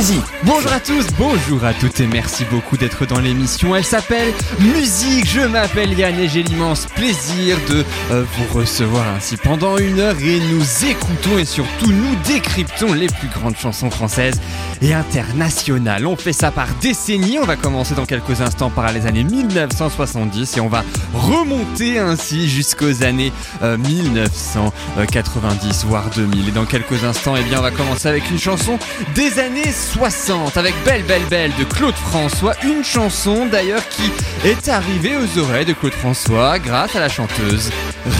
[0.00, 3.76] Musique Bonjour à tous, bonjour à toutes et merci beaucoup d'être dans l'émission.
[3.76, 5.26] Elle s'appelle Musique.
[5.26, 10.16] Je m'appelle Yann et j'ai l'immense plaisir de euh, vous recevoir ainsi pendant une heure
[10.18, 14.40] et nous écoutons et surtout nous décryptons les plus grandes chansons françaises
[14.82, 16.06] et internationales.
[16.06, 17.38] On fait ça par décennies.
[17.38, 20.84] On va commencer dans quelques instants par les années 1970 et on va
[21.14, 26.48] remonter ainsi jusqu'aux années euh, 1990 voire 2000.
[26.48, 28.78] Et dans quelques instants, eh bien, on va commencer avec une chanson
[29.14, 34.10] des années 60 avec Belle Belle Belle de Claude François, une chanson d'ailleurs qui
[34.44, 37.70] est arrivée aux oreilles de Claude François grâce à la chanteuse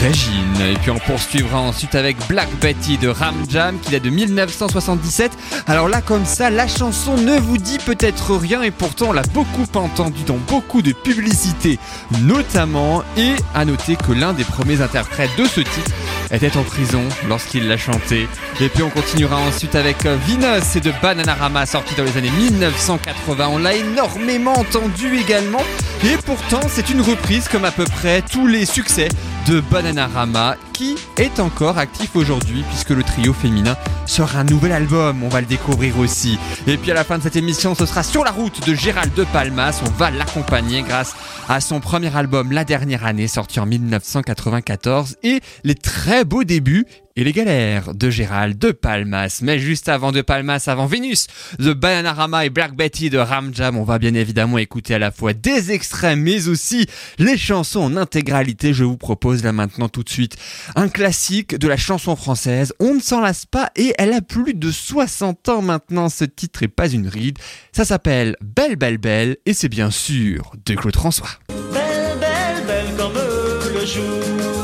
[0.01, 0.61] Régine.
[0.69, 5.31] Et puis on poursuivra ensuite avec Black Betty de Ram Jam qui date de 1977.
[5.67, 9.21] Alors là comme ça, la chanson ne vous dit peut-être rien et pourtant on l'a
[9.33, 11.79] beaucoup entendue dans beaucoup de publicités
[12.21, 15.91] notamment et à noter que l'un des premiers interprètes de ce titre
[16.31, 18.27] était en prison lorsqu'il l'a chanté.
[18.59, 22.31] Et puis on continuera ensuite avec euh, Venus et de Bananarama sorti dans les années
[22.31, 23.47] 1980.
[23.51, 25.61] On l'a énormément entendu également.
[26.03, 29.09] Et pourtant c'est une reprise comme à peu près tous les succès
[29.47, 35.21] de Bananarama qui est encore actif aujourd'hui puisque le trio féminin sort un nouvel album,
[35.21, 36.39] on va le découvrir aussi.
[36.65, 39.13] Et puis à la fin de cette émission, ce sera sur la route de Gérald
[39.13, 41.15] de Palmas, on va l'accompagner grâce
[41.47, 46.87] à son premier album La dernière année sorti en 1994 et les très beaux débuts
[47.23, 49.39] les galères de Gérald de Palmas.
[49.41, 51.27] Mais juste avant de Palmas, avant Vénus,
[51.59, 55.11] de Bananarama et Black Betty de Ram Jam, on va bien évidemment écouter à la
[55.11, 58.73] fois des extraits mais aussi les chansons en intégralité.
[58.73, 60.37] Je vous propose là maintenant tout de suite
[60.75, 62.73] un classique de la chanson française.
[62.79, 66.09] On ne s'en lasse pas et elle a plus de 60 ans maintenant.
[66.09, 67.37] Ce titre est pas une ride.
[67.71, 71.29] Ça s'appelle Belle Belle Belle et c'est bien sûr de Claude François.
[71.73, 74.60] Belle, belle, belle comme le jour.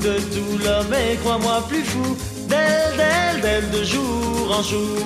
[0.00, 2.16] De douleur, mais crois-moi plus fou.
[2.48, 4.96] De jour en jour.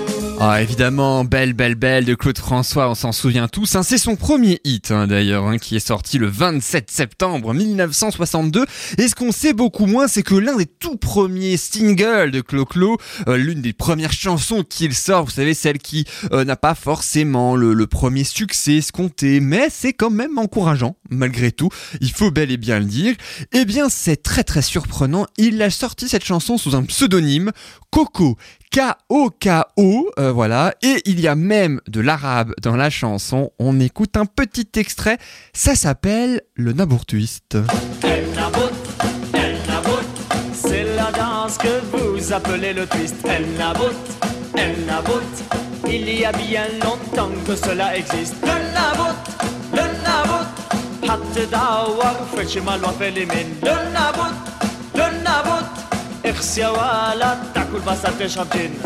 [0.45, 3.77] Ah évidemment, Belle Belle Belle de Claude François, on s'en souvient tous.
[3.77, 3.85] hein.
[3.85, 8.65] C'est son premier hit hein, d'ailleurs, hein, qui est sorti le 27 septembre 1962.
[8.99, 12.97] Et ce qu'on sait beaucoup moins, c'est que l'un des tout premiers singles de Clo-Clo,
[13.29, 17.55] euh, l'une des premières chansons qu'il sort, vous savez, celle qui euh, n'a pas forcément
[17.55, 21.69] le, le premier succès escompté, mais c'est quand même encourageant, malgré tout,
[22.01, 23.15] il faut bel et bien le dire.
[23.53, 27.23] Eh bien, c'est très très surprenant, il a sorti cette chanson sous un pseudonyme,
[27.91, 28.37] Coco.
[28.73, 33.53] K-O-K-O, euh, voilà, et il y a même de l'arabe dans la chanson.
[33.59, 35.19] On écoute un petit extrait,
[35.53, 37.59] ça s'appelle le Nabour Twist.
[38.03, 38.73] Elle nabote,
[39.35, 40.07] elle nabote.
[40.55, 43.17] C'est la danse que vous appelez le twist.
[43.29, 43.95] Elle nabote,
[44.55, 45.23] elle nabote.
[45.87, 48.37] Il y a bien longtemps que cela existe.
[48.41, 49.29] Le nabote,
[49.73, 50.49] le nabote.
[51.07, 53.49] Hatte dawar fetch malwa felimin.
[53.63, 54.33] Le nabote,
[54.95, 55.52] le.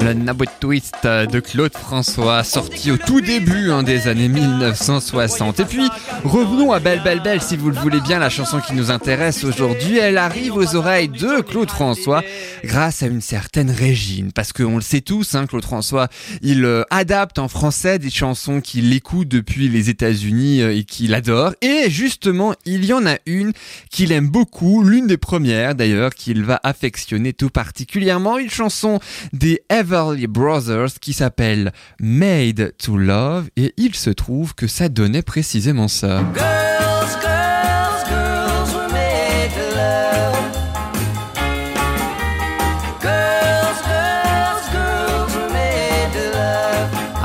[0.02, 5.60] Le Nabour Twist de Claude François, sorti au tout début hein, des années 1960.
[5.60, 5.88] Et puis,
[6.24, 9.44] revenons à Belle Belle Belle, si vous le voulez bien, la chanson qui nous intéresse
[9.44, 9.98] aujourd'hui.
[9.98, 12.22] Elle arrive aux oreilles de Claude François
[12.64, 14.32] grâce à une certaine Régine.
[14.32, 16.08] Parce qu'on le sait tous, hein, Claude François,
[16.42, 21.14] il euh, adapte en français des chansons qu'il écoute depuis les États-Unis euh, et qu'il
[21.14, 21.52] adore.
[21.62, 23.52] Et justement, il y en a une
[23.90, 29.00] qu'il aime beaucoup, l'une des premières d'ailleurs, qu'il va affectionner tout particulièrement, une chanson
[29.32, 33.48] des Everly Brothers qui s'appelle Made to Love.
[33.56, 36.22] Et il se trouve que ça donnait précisément ça.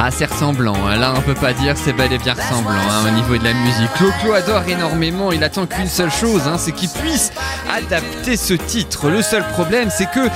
[0.04, 0.74] Ah, c'est ressemblant.
[0.88, 0.96] hein.
[0.98, 3.54] Là, on peut pas dire c'est bel et bien ressemblant hein, au niveau de la
[3.54, 3.94] musique.
[3.98, 5.32] Clo-Clo adore énormément.
[5.32, 7.32] Il attend qu'une seule chose, hein, c'est qu'il puisse
[7.72, 9.12] adapter ce titre.
[9.12, 10.28] Le seul problème, c'est que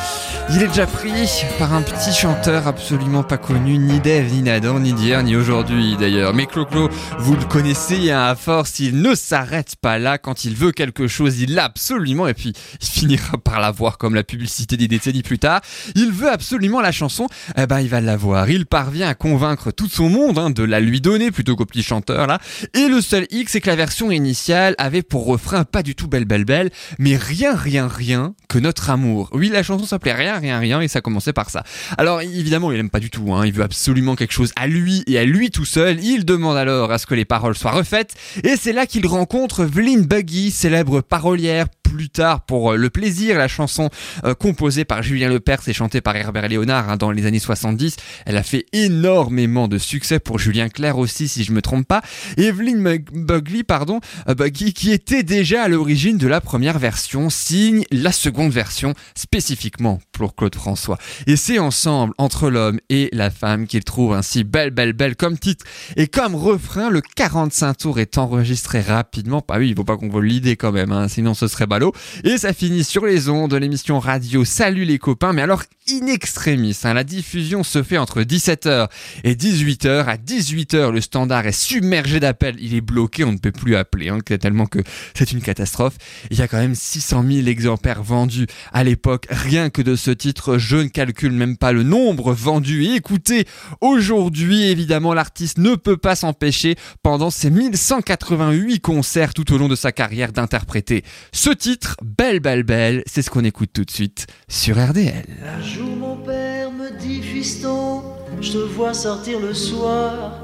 [0.51, 1.11] il est déjà pris
[1.57, 5.97] par un petit chanteur absolument pas connu, ni d'Ève, ni d'Adam, ni d'hier, ni aujourd'hui
[5.97, 6.33] d'ailleurs.
[6.33, 6.89] Mais Clo-Clo,
[7.19, 10.17] vous le connaissez, hein, à force, il ne s'arrête pas là.
[10.17, 12.27] Quand il veut quelque chose, il l'a absolument.
[12.27, 15.61] Et puis, il finira par l'avoir comme la publicité des décennies plus tard.
[15.95, 17.27] Il veut absolument la chanson.
[17.57, 18.49] Eh ben, il va l'avoir.
[18.49, 21.83] Il parvient à convaincre tout son monde hein, de la lui donner plutôt qu'au petit
[21.83, 22.39] chanteur là.
[22.73, 26.07] Et le seul hic, c'est que la version initiale avait pour refrain pas du tout
[26.07, 26.69] Belle Belle Belle,
[26.99, 29.29] mais rien, rien, rien que notre amour.
[29.33, 31.63] Oui, la chanson s'appelait Rien, rien, rien, et ça commençait par ça.
[31.97, 35.03] Alors évidemment, il aime pas du tout, hein, il veut absolument quelque chose à lui
[35.07, 36.03] et à lui tout seul.
[36.03, 39.65] Il demande alors à ce que les paroles soient refaites, et c'est là qu'il rencontre
[39.65, 43.89] Vlyn Buggy, célèbre parolière plus tard pour euh, Le Plaisir, la chanson
[44.25, 47.95] euh, composée par Julien Lepers et chantée par Herbert Léonard hein, dans les années 70.
[48.25, 52.01] Elle a fait énormément de succès pour Julien Clerc aussi, si je me trompe pas.
[52.37, 57.83] Evelyn Buggy, pardon, euh, Buggy, qui était déjà à l'origine de la première version, signe
[57.91, 60.97] la seconde version spécifiquement pour Claude François.
[61.27, 65.37] Et c'est ensemble, entre l'homme et la femme, qu'il trouve ainsi Belle, Belle, Belle comme
[65.37, 65.65] titre.
[65.97, 69.43] Et comme refrain, le 45 tours est enregistré rapidement.
[69.47, 71.93] Bah oui, il faut pas qu'on vole l'idée quand même, hein, sinon ce serait ballot.
[72.23, 76.07] Et ça finit sur les ondes de l'émission radio Salut les copains, mais alors in
[76.07, 76.77] extremis.
[76.83, 78.87] Hein, la diffusion se fait entre 17h
[79.23, 80.05] et 18h.
[80.05, 82.55] À 18h, le standard est submergé d'appels.
[82.59, 84.79] Il est bloqué, on ne peut plus appeler, hein, tellement que
[85.13, 85.95] c'est une catastrophe.
[86.31, 90.11] Il y a quand même 600 000 exemplaires vendus à l'époque, rien que de ce
[90.15, 90.57] titre.
[90.57, 92.85] Je ne calcule même pas le nombre vendus.
[92.85, 93.45] Et écoutez,
[93.81, 99.75] aujourd'hui, évidemment, l'artiste ne peut pas s'empêcher, pendant ses 1188 concerts tout au long de
[99.75, 103.03] sa carrière, d'interpréter ce titre, Belle, Belle, Belle.
[103.05, 105.25] C'est ce qu'on écoute tout de suite sur RDL.
[105.45, 108.03] Un jour mon père me dit fiston,
[108.41, 110.41] je te vois sortir le soir.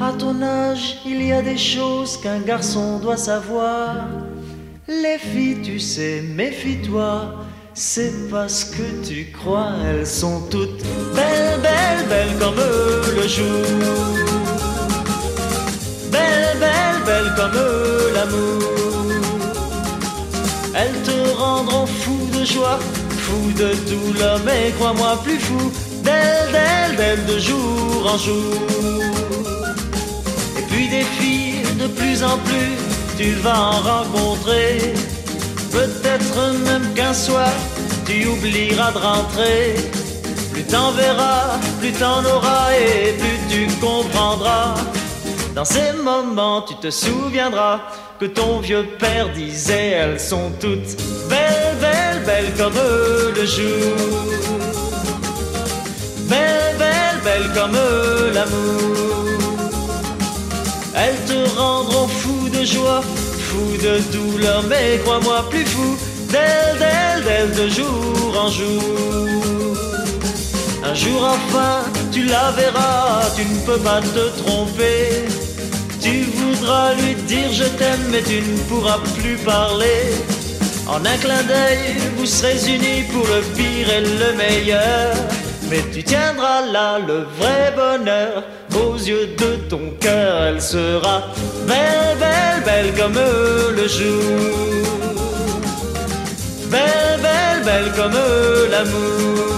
[0.00, 4.08] À ton âge, il y a des choses qu'un garçon doit savoir.
[4.88, 7.45] Les filles, tu sais, méfie-toi.
[7.78, 10.82] C'est parce que tu crois, elles sont toutes
[11.14, 13.66] belles, belles, belles comme le jour.
[16.10, 17.52] Belles, belles, belles comme
[18.14, 18.62] l'amour.
[20.74, 22.78] Elles te rendront fou de joie,
[23.18, 25.70] fou de douleur, mais crois-moi plus fou.
[26.02, 28.54] Belle, belle, belle de jour en jour.
[30.58, 32.78] Et puis des filles de plus en plus,
[33.18, 34.94] tu vas en rencontrer.
[35.76, 37.52] Peut-être même qu'un soir,
[38.06, 39.74] tu oublieras de rentrer.
[40.50, 44.74] Plus t'en verras, plus t'en auras et plus tu comprendras.
[45.54, 47.80] Dans ces moments, tu te souviendras
[48.18, 50.96] que ton vieux père disait elles sont toutes
[51.28, 52.80] belles, belles, belles comme
[53.36, 53.96] le jour.
[56.30, 57.78] Belles, belles, belles comme
[58.32, 59.26] l'amour.
[60.94, 63.02] Elles te rendront fou de joie,
[63.48, 65.96] fou de douleur, mais crois-moi plus fou
[66.32, 69.76] d'elle, d'elle, d'elle de jour en jour.
[70.84, 71.76] Un jour enfin,
[72.12, 75.00] tu la verras, tu ne peux pas te tromper.
[76.00, 80.02] Tu voudras lui dire je t'aime, mais tu ne pourras plus parler.
[80.88, 81.84] En un clin d'œil,
[82.16, 85.14] vous serez unis pour le pire et le meilleur.
[85.68, 88.44] Mais tu tiendras là le vrai bonheur
[88.76, 90.42] aux yeux de ton cœur.
[90.48, 91.22] Elle sera
[91.66, 93.18] belle, belle, belle comme
[93.76, 94.96] le jour.
[96.70, 98.18] Belle, belle, belle comme
[98.70, 99.56] l'amour.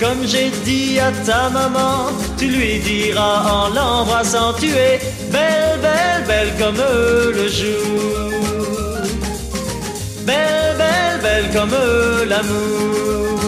[0.00, 4.98] Comme j'ai dit à ta maman, tu lui diras en l'embrassant, tu es
[5.30, 6.82] belle, belle, belle comme
[7.38, 8.32] le jour.
[10.26, 11.76] Belle, belle, belle comme
[12.28, 13.41] l'amour.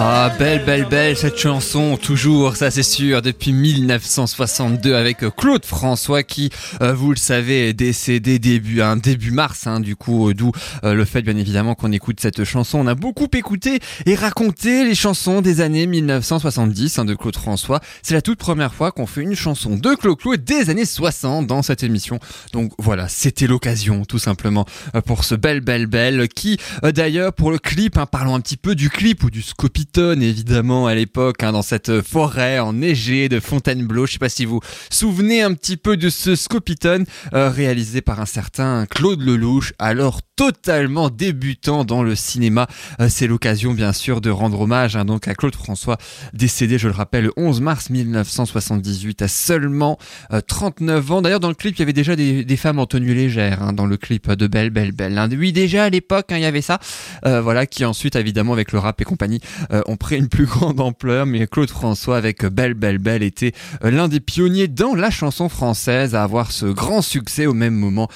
[0.00, 5.64] Ah, belle, belle, belle cette chanson, toujours, ça c'est sûr, depuis 1962 avec euh, Claude
[5.64, 6.50] François qui,
[6.80, 10.52] euh, vous le savez, est décédé début, hein, début mars, hein, du coup, euh, d'où
[10.84, 12.78] le fait bien évidemment qu'on écoute cette chanson.
[12.78, 17.80] On a beaucoup écouté et raconté les chansons des années 1970 hein, de Claude François.
[18.04, 21.48] C'est la toute première fois qu'on fait une chanson de Claude Claude des années 60
[21.48, 22.20] dans cette émission.
[22.52, 24.64] Donc voilà, c'était l'occasion tout simplement
[25.06, 28.76] pour ce belle, belle, belle qui, d'ailleurs, pour le clip, hein, parlons un petit peu
[28.76, 34.06] du clip ou du scopit évidemment à l'époque hein, dans cette forêt enneigée de Fontainebleau.
[34.06, 37.04] Je sais pas si vous souvenez un petit peu de ce Scopiton
[37.34, 42.68] euh, réalisé par un certain Claude Lelouch, alors totalement débutant dans le cinéma.
[43.00, 45.98] Euh, c'est l'occasion bien sûr de rendre hommage hein, donc à Claude François,
[46.32, 49.98] décédé, je le rappelle, le 11 mars 1978 à seulement
[50.46, 51.22] 39 euh, ans.
[51.22, 53.84] D'ailleurs dans le clip, il y avait déjà des, femmes en tenue légère hein, dans
[53.84, 55.18] le clip de Belle Belle Belle.
[55.18, 55.28] Hein.
[55.36, 56.78] Oui déjà à l'époque, il y avait ça.
[57.26, 59.40] Euh, voilà qui ensuite évidemment avec le rap et compagnie
[59.86, 61.26] ont pris une plus grande ampleur.
[61.26, 63.52] Mais Claude François avec Belle Belle Belle était
[63.82, 68.08] l'un des pionniers dans la chanson française à avoir ce grand succès au même moment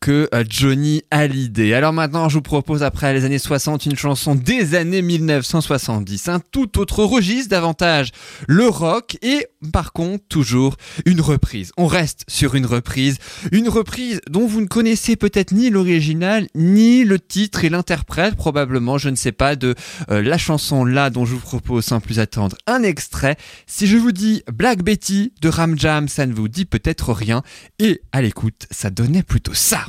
[0.00, 1.55] que Johnny Hallyday.
[1.58, 6.38] Alors maintenant, je vous propose après les années 60 une chanson des années 1970, un
[6.38, 8.10] tout autre registre davantage
[8.46, 11.72] le rock et par contre toujours une reprise.
[11.78, 13.16] On reste sur une reprise,
[13.52, 18.98] une reprise dont vous ne connaissez peut-être ni l'original ni le titre et l'interprète probablement,
[18.98, 19.74] je ne sais pas de
[20.10, 23.36] euh, la chanson là dont je vous propose sans plus attendre un extrait.
[23.66, 27.42] Si je vous dis Black Betty de Ram Jam, ça ne vous dit peut-être rien
[27.78, 29.86] et à l'écoute, ça donnait plutôt ça.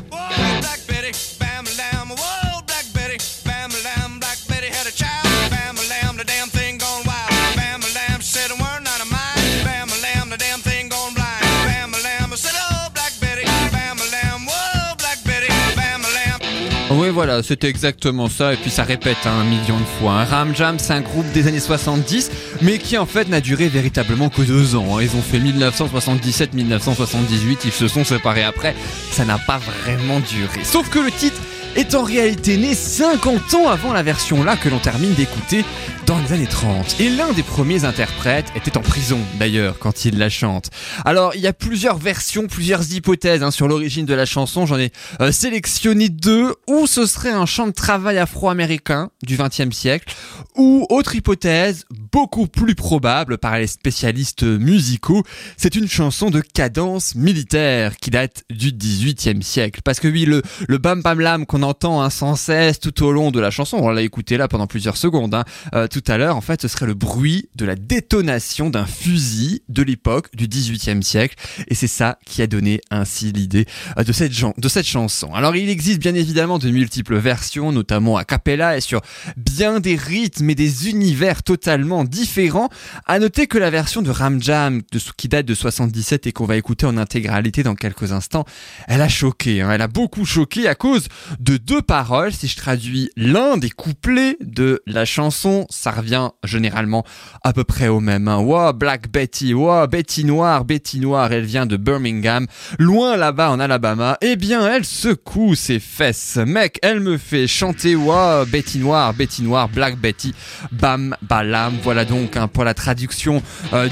[16.97, 20.13] Voilà, c'était exactement ça, et puis ça répète hein, un million de fois.
[20.13, 20.25] Hein.
[20.25, 22.31] Ram Jam, c'est un groupe des années 70,
[22.63, 24.97] mais qui en fait n'a duré véritablement que deux ans.
[24.97, 25.03] Hein.
[25.03, 28.73] Ils ont fait 1977-1978, ils se sont séparés après,
[29.11, 30.63] ça n'a pas vraiment duré.
[30.63, 31.39] Sauf que le titre
[31.75, 35.63] est en réalité né 50 ans avant la version là que l'on termine d'écouter
[36.07, 37.01] dans les années 30.
[37.01, 40.71] Et l'un des premiers interprètes était en prison d'ailleurs quand il la chante.
[41.03, 44.65] Alors il y a plusieurs versions, plusieurs hypothèses hein, sur l'origine de la chanson.
[44.65, 46.55] J'en ai euh, sélectionné deux.
[46.67, 50.13] Ou ce serait un chant de travail afro-américain du XXe siècle,
[50.55, 55.23] ou autre hypothèse beaucoup plus probable par les spécialistes musicaux,
[55.57, 59.81] c'est une chanson de cadence militaire qui date du XVIIIe siècle.
[59.83, 63.11] Parce que oui, le, le bam bam lam qu'on entend hein, sans cesse tout au
[63.11, 65.43] long de la chanson, on l'a écouté là pendant plusieurs secondes, hein,
[65.75, 69.63] euh, tout à l'heure, en fait, ce serait le bruit de la détonation d'un fusil
[69.67, 71.35] de l'époque du XVIIIe siècle.
[71.69, 73.65] Et c'est ça qui a donné ainsi l'idée
[73.97, 75.33] euh, de cette, de cette chanson.
[75.33, 79.01] Alors il existe bien évidemment de multiples versions, notamment a cappella et sur
[79.37, 82.69] bien des rythmes et des univers totalement différents.
[83.07, 86.45] À noter que la version de Ram Jam, de, qui date de 77 et qu'on
[86.45, 88.45] va écouter en intégralité dans quelques instants,
[88.87, 89.61] elle a choqué.
[89.61, 89.71] Hein.
[89.71, 91.07] elle a beaucoup choqué à cause
[91.39, 92.33] de deux paroles.
[92.33, 97.03] Si je traduis l'un des couplets de la chanson, revient généralement
[97.43, 98.27] à peu près au même.
[98.27, 98.73] Hein.
[98.73, 102.47] Black Betty, wow, Betty Noire, Betty Noire, elle vient de Birmingham,
[102.79, 104.17] loin là-bas en Alabama.
[104.21, 106.37] Eh bien, elle secoue ses fesses.
[106.37, 110.33] Mec, elle me fait chanter, wow, Betty Noire, Betty Noire, Black Betty,
[110.71, 111.73] bam, balam.
[111.83, 113.41] Voilà donc hein, pour la traduction
[113.73, 113.89] euh,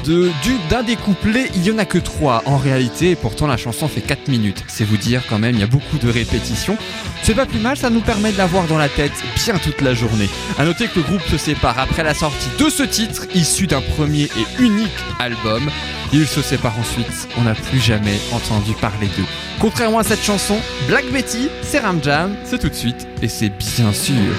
[0.69, 1.49] d'un des couplets.
[1.55, 4.63] Il y en a que trois en réalité, et pourtant la chanson fait 4 minutes.
[4.67, 6.77] C'est vous dire quand même, il y a beaucoup de répétitions.
[7.23, 9.93] C'est pas plus mal, ça nous permet de l'avoir dans la tête bien toute la
[9.93, 10.29] journée.
[10.57, 13.81] À noter que le groupe se sépare après la sortie de ce titre, issu d'un
[13.81, 14.89] premier et unique
[15.19, 15.69] album.
[16.11, 19.25] Ils se séparent ensuite, on n'a plus jamais entendu parler d'eux.
[19.59, 23.49] Contrairement à cette chanson, Black Betty, c'est Ram Jam, c'est tout de suite, et c'est
[23.49, 24.33] bien sûr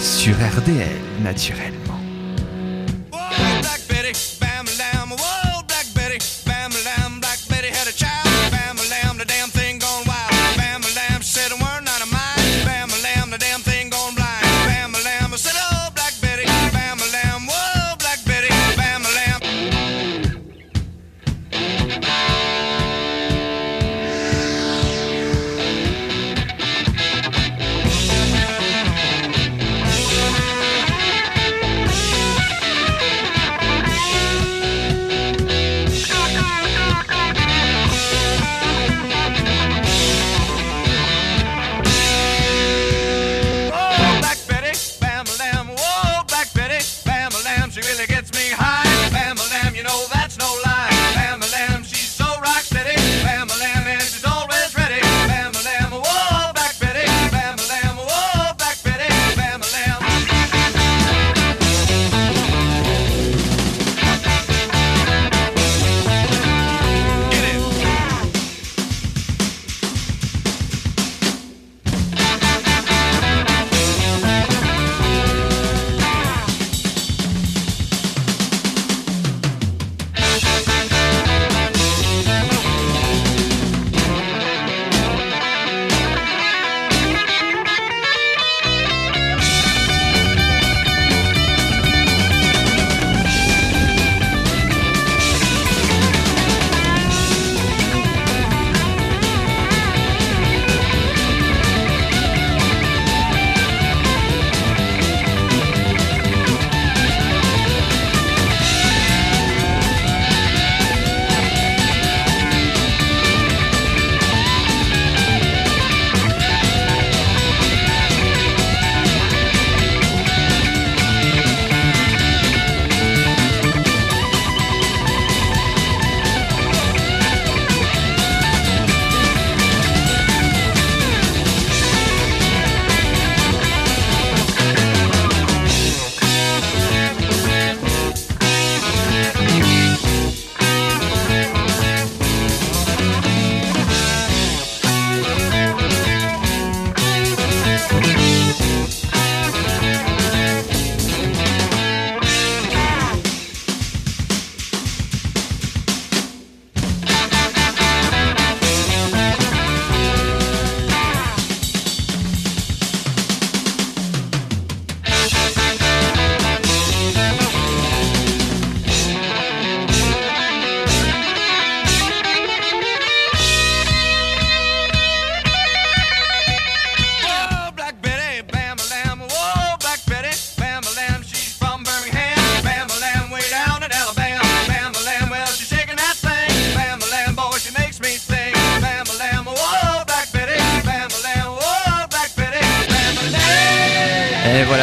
[0.00, 0.88] sur RDL,
[1.22, 1.79] naturellement.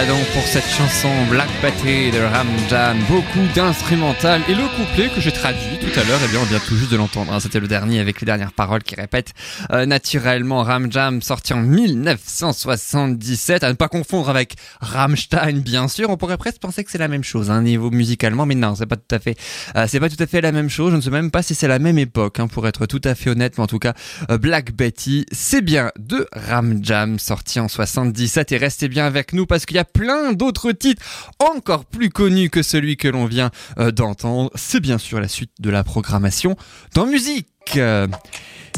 [0.08, 4.42] Donc pour cette chanson Black Battery de Ram Jam, beaucoup d'instrumental.
[4.48, 6.92] Et le couplet que j'ai traduit tout à l'heure, eh bien on vient tout juste
[6.92, 7.42] de l'entendre, hein.
[7.42, 9.34] c'était le dernier avec les dernières paroles qui répètent
[9.72, 16.10] euh, naturellement Ram Jam sorti en 1977, à ne pas confondre avec Rammstein bien sûr,
[16.10, 18.86] on pourrait presque penser que c'est la même chose, hein, niveau musicalement, mais non, c'est
[18.86, 19.38] pas tout à fait,
[19.76, 21.54] euh, c'est pas tout à fait la même chose, je ne sais même pas si
[21.54, 23.94] c'est la même époque, hein, pour être tout à fait honnête, mais en tout cas
[24.32, 29.34] euh, Black Betty, c'est bien de Ram Jam sorti en 77 et restez bien avec
[29.34, 31.02] nous parce qu'il y a plein d'autres titres
[31.40, 33.50] encore plus connus que celui que l'on vient
[33.80, 34.52] euh, d'entendre.
[34.54, 36.56] C'est bien sûr la suite de la programmation
[36.94, 37.80] dans musique.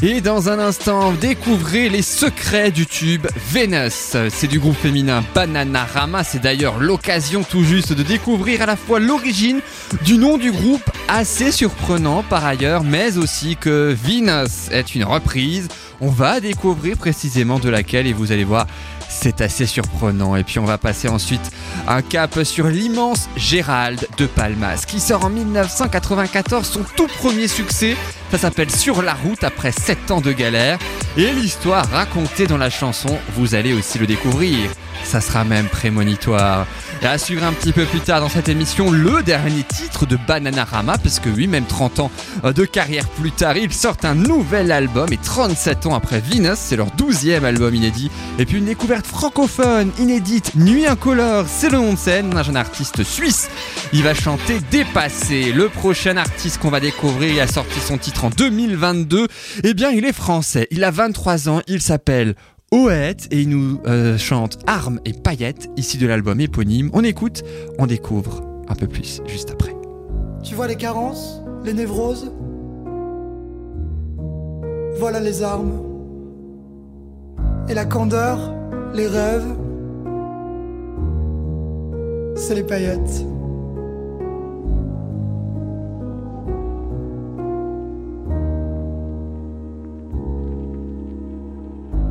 [0.02, 4.16] Et dans un instant, découvrez les secrets du tube Venus.
[4.30, 6.24] C'est du groupe féminin Bananarama.
[6.24, 9.60] C'est d'ailleurs l'occasion tout juste de découvrir à la fois l'origine
[10.02, 15.68] du nom du groupe, assez surprenant par ailleurs, mais aussi que Venus est une reprise.
[16.00, 18.66] On va découvrir précisément de laquelle et vous allez voir,
[19.10, 20.36] c'est assez surprenant.
[20.36, 21.50] Et puis on va passer ensuite
[21.86, 27.96] un cap sur l'immense Gérald de Palmas qui sort en 1994 son tout premier succès.
[28.30, 30.78] Ça s'appelle Sur la route après 7 ans de galère.
[31.16, 34.70] Et l'histoire racontée dans la chanson, vous allez aussi le découvrir.
[35.04, 36.66] Ça sera même prémonitoire.
[37.02, 40.16] Et à suivre un petit peu plus tard dans cette émission, le dernier titre de
[40.16, 42.10] Bananarama, parce que oui, même 30 ans
[42.44, 46.76] de carrière plus tard, ils sortent un nouvel album et 37 ans après Venus, c'est
[46.76, 48.10] leur 12e album inédit.
[48.38, 52.56] Et puis une découverte francophone, inédite, Nuit incolore, c'est le nom de scène d'un jeune
[52.56, 53.48] artiste suisse.
[53.92, 55.52] Il va chanter Dépassé.
[55.52, 59.26] Le prochain artiste qu'on va découvrir, il a sorti son titre en 2022.
[59.64, 62.34] Eh bien, il est français, il a 23 ans, il s'appelle
[62.72, 66.88] Oët et il nous euh, chante Armes et paillettes, ici de l'album éponyme.
[66.92, 67.42] On écoute,
[67.80, 69.74] on découvre un peu plus juste après.
[70.44, 72.30] Tu vois les carences, les névroses?
[75.00, 75.82] Voilà les armes.
[77.68, 78.54] Et la candeur,
[78.94, 79.56] les rêves,
[82.36, 83.24] c'est les paillettes.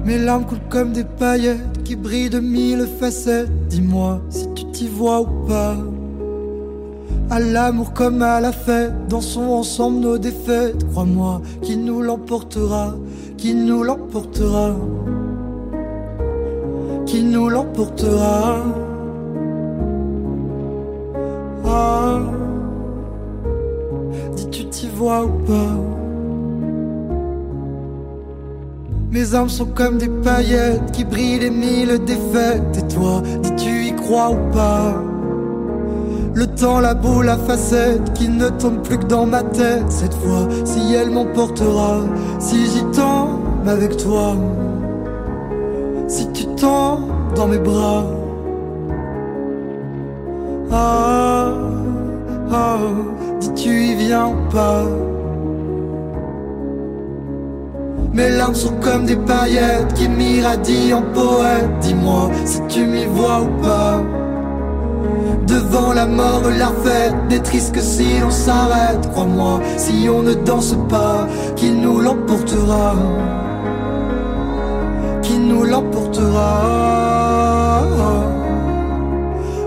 [0.10, 3.52] Mes larmes coulent comme des paillettes qui brillent de mille facettes.
[3.68, 5.78] Dis-moi si tu t'y vois ou pas.
[7.30, 10.84] À l'amour comme à la fête, dansons ensemble nos défaites.
[10.90, 12.96] Crois-moi, qui nous l'emportera,
[13.38, 14.76] qui nous l'emportera,
[17.06, 18.64] qui nous l'emportera.
[21.68, 22.20] Ah,
[24.36, 26.09] dis tu t'y vois ou pas?
[29.12, 32.78] Mes armes sont comme des paillettes qui brillent les mille défaites.
[32.78, 35.02] Et toi, dis-tu y crois ou pas?
[36.36, 39.90] Le temps, la boule, la facette qui ne tombe plus que dans ma tête.
[39.92, 42.02] Cette fois, si elle m'emportera,
[42.38, 44.36] si j'y tombe avec toi,
[46.08, 48.06] si tu tombes dans mes bras.
[50.72, 51.52] Ah,
[52.52, 52.78] ah,
[53.40, 54.86] dis-tu y viens ou pas?
[58.14, 61.70] Mes larmes sont comme des paillettes qui m'irradient en poète.
[61.82, 64.02] Dis-moi si tu m'y vois ou pas.
[65.48, 69.10] Devant la mort, la fête n'est triste que si on s'arrête.
[69.12, 72.96] Crois-moi, si on ne danse pas, qui nous l'emportera?
[75.24, 76.62] Qui nous l'emportera?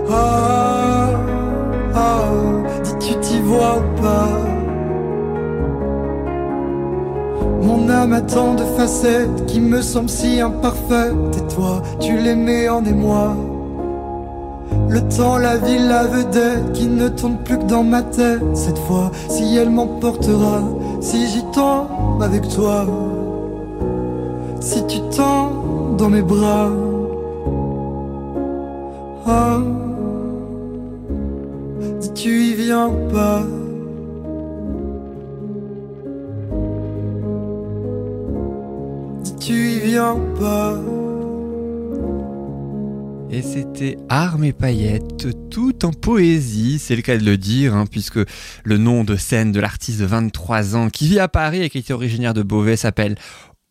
[0.09, 1.09] Ah,
[1.95, 2.29] ah,
[2.83, 4.52] Dis-tu t'y vois ou pas?
[7.63, 11.13] Mon âme a tant de facettes qui me semblent si imparfaites.
[11.37, 13.35] Et toi, tu mets en émoi.
[14.89, 18.41] Le temps, la ville, la vedette qui ne tourne plus que dans ma tête.
[18.53, 20.61] Cette fois, si elle m'emportera,
[20.99, 22.85] si j'y tombe avec toi.
[24.59, 26.69] Si tu tends dans mes bras.
[29.25, 29.59] Ah,
[32.01, 33.41] dis-tu y viens pas?
[39.45, 40.79] Tu viens pas
[43.29, 47.85] Et c'était Armes et paillettes, tout en poésie, c'est le cas de le dire, hein,
[47.89, 48.19] puisque
[48.63, 51.79] le nom de scène de l'artiste de 23 ans qui vit à Paris et qui
[51.79, 53.15] était originaire de Beauvais s'appelle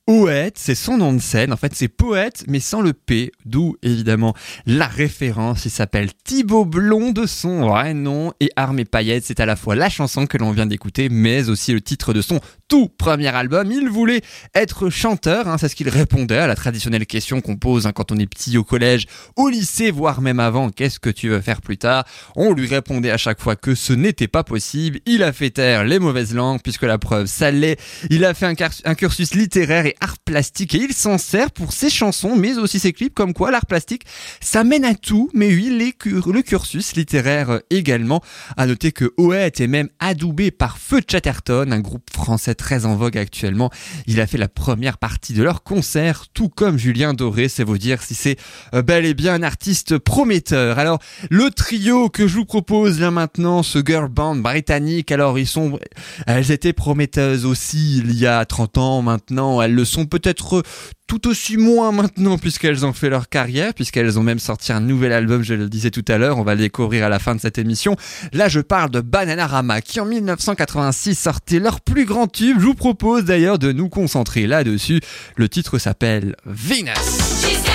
[0.04, 1.52] Poète, c'est son nom de scène.
[1.52, 4.34] En fait, c'est poète, mais sans le P, d'où évidemment
[4.66, 5.64] la référence.
[5.64, 9.24] Il s'appelle Thibaut Blond de son vrai nom et Armes et paillettes.
[9.24, 12.20] C'est à la fois la chanson que l'on vient d'écouter, mais aussi le titre de
[12.20, 12.40] son
[12.72, 13.70] tout premier album.
[13.70, 14.22] Il voulait
[14.54, 18.12] être chanteur, hein, c'est ce qu'il répondait à la traditionnelle question qu'on pose hein, quand
[18.12, 21.60] on est petit au collège, au lycée, voire même avant, qu'est-ce que tu veux faire
[21.60, 22.06] plus tard?
[22.34, 25.00] On lui répondait à chaque fois que ce n'était pas possible.
[25.04, 27.78] Il a fait taire les mauvaises langues, puisque la preuve, ça l'est.
[28.08, 31.90] Il a fait un, cursus littéraire et art plastique, et il s'en sert pour ses
[31.90, 34.04] chansons, mais aussi ses clips, comme quoi l'art plastique,
[34.40, 38.22] ça mène à tout, mais oui, le cursus littéraire également.
[38.56, 42.94] À noter que Oet est même adoubé par Feu Chatterton, un groupe français très en
[42.94, 43.70] vogue actuellement.
[44.06, 47.76] Il a fait la première partie de leur concert, tout comme Julien Doré, c'est vous
[47.76, 48.36] dire si c'est
[48.72, 50.78] euh, bel et bien un artiste prometteur.
[50.78, 55.48] Alors, le trio que je vous propose là maintenant, ce girl band britannique, alors ils
[55.48, 55.80] sont,
[56.28, 60.62] elles étaient prometteuses aussi il y a 30 ans maintenant, elles le sont peut-être
[61.06, 65.12] tout aussi moins maintenant puisqu'elles ont fait leur carrière, puisqu'elles ont même sorti un nouvel
[65.12, 67.40] album, je le disais tout à l'heure, on va le découvrir à la fin de
[67.40, 67.96] cette émission.
[68.32, 72.58] Là, je parle de Bananarama qui en 1986 sortait leur plus grand tube.
[72.60, 75.00] Je vous propose d'ailleurs de nous concentrer là-dessus.
[75.36, 77.71] Le titre s'appelle Venus.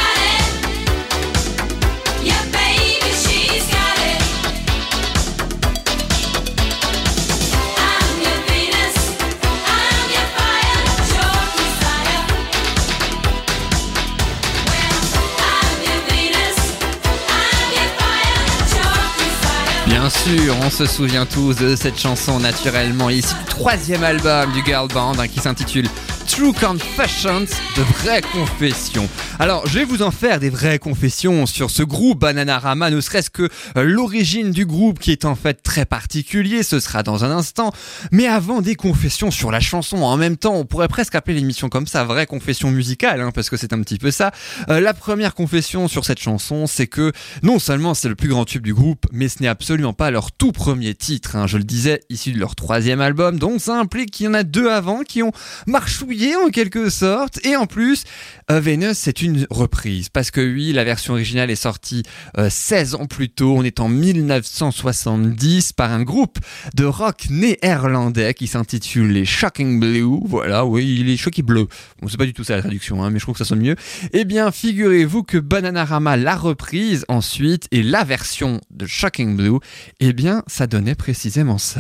[20.08, 23.10] Bien sûr, on se souvient tous de cette chanson naturellement.
[23.10, 25.90] Ici, troisième album du girl band hein, qui s'intitule
[26.28, 27.46] True Confessions,
[27.78, 29.08] de vraies confessions.
[29.40, 33.30] Alors, je vais vous en faire des vraies confessions sur ce groupe Bananarama, ne serait-ce
[33.30, 33.44] que
[33.78, 37.72] euh, l'origine du groupe qui est en fait très particulier, ce sera dans un instant.
[38.12, 41.70] Mais avant des confessions sur la chanson, en même temps, on pourrait presque appeler l'émission
[41.70, 44.32] comme ça, vraie confession musicale, hein, parce que c'est un petit peu ça.
[44.70, 48.44] Euh, la première confession sur cette chanson, c'est que non seulement c'est le plus grand
[48.44, 51.36] tube du groupe, mais ce n'est absolument pas leur tout premier titre.
[51.36, 51.48] Hein.
[51.48, 54.44] je le disais, issu de leur troisième album, donc ça implique qu'il y en a
[54.44, 55.32] deux avant qui ont
[55.68, 57.46] marchouillé en quelque sorte.
[57.46, 58.04] Et en plus,
[58.50, 60.10] euh, Venus, c'est une reprise.
[60.10, 62.04] Parce que oui, la version originale est sortie
[62.50, 63.56] 16 euh, ans plus tôt.
[63.58, 66.40] On est en 1970 par un groupe
[66.76, 70.20] de rock néerlandais qui s'intitule les Shocking Blue.
[70.26, 71.68] Voilà, oui, les Shocking Bleu.
[72.02, 73.62] Bon, c'est pas du tout ça la traduction, hein, mais je trouve que ça sonne
[73.62, 73.76] mieux.
[74.14, 79.60] Eh bien, figurez-vous que Bananarama l'a reprise ensuite et la version de Shocking Blue,
[80.00, 81.80] eh bien, ça donnait précisément ça.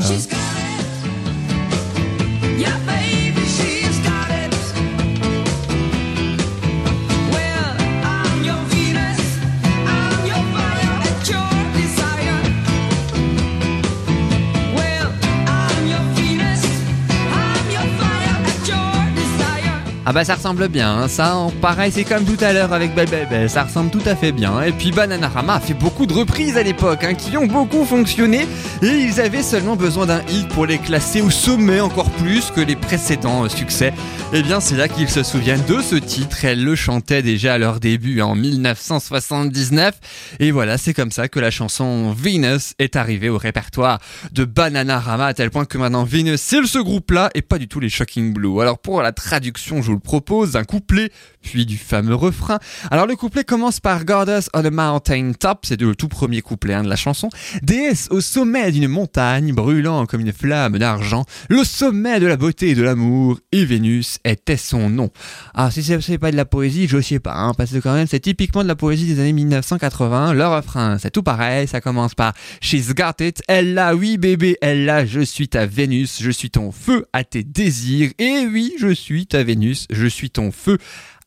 [20.09, 21.07] Ah bah ça ressemble bien, hein.
[21.09, 24.61] ça pareil c'est comme tout à l'heure avec Belle ça ressemble tout à fait bien.
[24.61, 28.47] Et puis Bananarama a fait beaucoup de reprises à l'époque, hein, qui ont beaucoup fonctionné,
[28.81, 32.61] et ils avaient seulement besoin d'un hit pour les classer au sommet encore plus que
[32.61, 33.91] les précédents euh, succès.
[34.31, 37.55] Et eh bien c'est là qu'ils se souviennent de ce titre, elles le chantaient déjà
[37.55, 39.93] à leur début en 1979,
[40.39, 43.99] et voilà c'est comme ça que la chanson Venus est arrivée au répertoire
[44.31, 47.67] de Bananarama à tel point que maintenant Venus c'est ce groupe là et pas du
[47.67, 48.61] tout les Shocking Blue.
[48.61, 52.59] Alors pour la traduction je propose, un couplet, puis du fameux refrain.
[52.91, 56.73] Alors le couplet commence par Goddess on a mountain top, c'est le tout premier couplet
[56.73, 57.29] hein, de la chanson.
[57.61, 62.69] Déesse au sommet d'une montagne, brûlant comme une flamme d'argent, le sommet de la beauté
[62.69, 65.09] et de l'amour, et Vénus était son nom.
[65.53, 68.07] Ah, si c'est pas de la poésie, je sais pas, hein, parce que quand même
[68.07, 70.33] c'est typiquement de la poésie des années 1980.
[70.33, 74.57] Le refrain, c'est tout pareil, ça commence par She's got it, elle l'a, oui bébé,
[74.61, 78.73] elle l'a, je suis ta Vénus, je suis ton feu à tes désirs, et oui,
[78.79, 80.77] je suis ta Vénus, je suis ton feu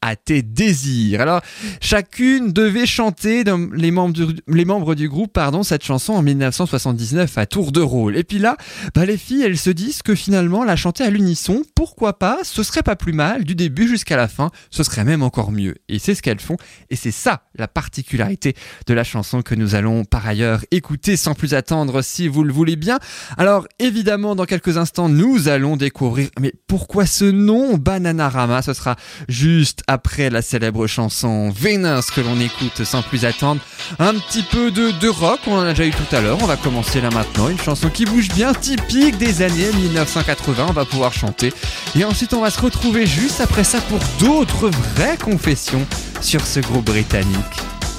[0.03, 1.21] à tes désirs.
[1.21, 1.43] Alors,
[1.81, 7.37] chacune devait chanter les membres du, les membres du groupe, pardon, cette chanson en 1979
[7.37, 8.17] à tour de rôle.
[8.17, 8.57] Et puis là,
[8.95, 12.63] bah, les filles, elles se disent que finalement, la chanter à l'unisson, pourquoi pas, ce
[12.63, 15.77] serait pas plus mal, du début jusqu'à la fin, ce serait même encore mieux.
[15.89, 16.57] Et c'est ce qu'elles font,
[16.89, 18.55] et c'est ça la particularité
[18.87, 22.53] de la chanson que nous allons par ailleurs écouter sans plus attendre si vous le
[22.53, 22.99] voulez bien.
[23.37, 28.63] Alors, évidemment, dans quelques instants, nous allons découvrir, mais pourquoi ce nom Bananarama?
[28.63, 28.97] Ce sera
[29.29, 33.61] juste après la célèbre chanson Venus que l'on écoute sans plus attendre.
[33.99, 36.47] Un petit peu de, de rock, on en a déjà eu tout à l'heure, on
[36.47, 37.49] va commencer là maintenant.
[37.49, 41.53] Une chanson qui bouge bien, typique des années 1980, on va pouvoir chanter.
[41.99, 45.85] Et ensuite on va se retrouver juste après ça pour d'autres vraies confessions
[46.21, 47.37] sur ce groupe britannique.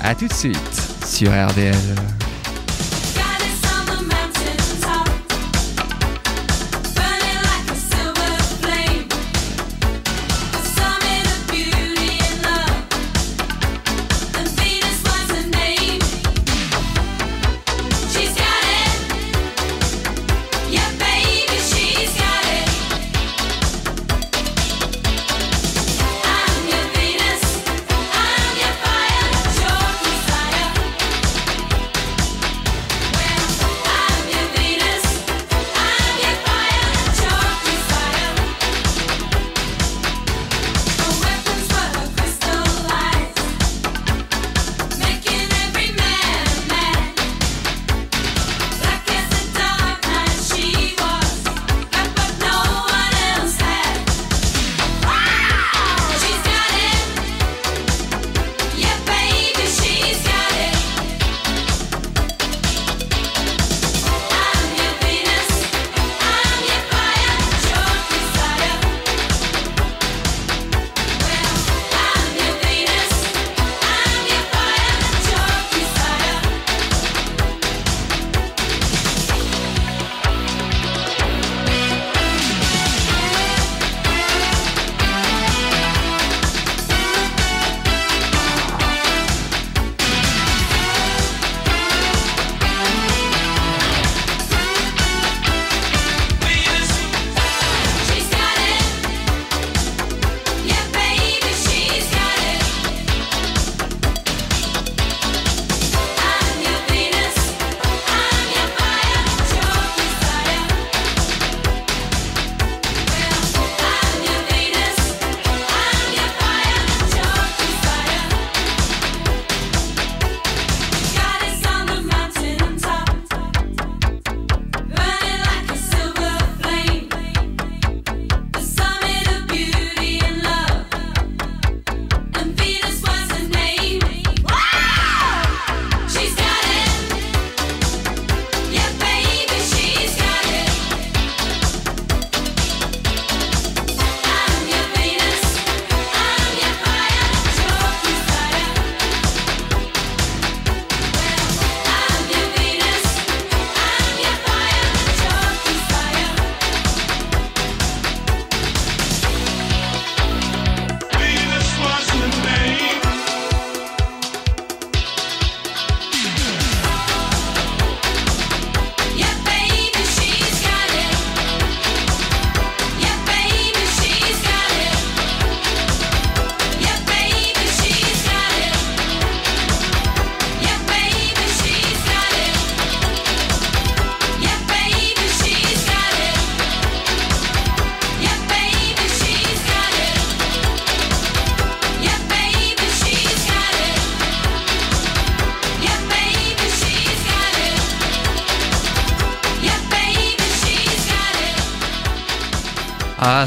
[0.01, 0.57] A tout de suite
[1.05, 1.75] sur RDL.